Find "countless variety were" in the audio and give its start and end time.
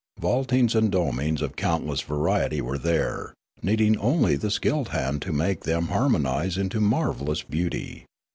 1.55-2.79